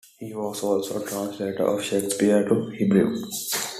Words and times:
He 0.17 0.33
was 0.33 0.63
also 0.63 1.05
translator 1.05 1.63
of 1.67 1.83
Shakespeare 1.83 2.43
to 2.49 2.69
Hebrew. 2.69 3.15